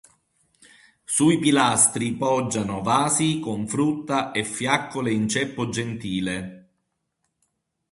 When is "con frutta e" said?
3.39-4.43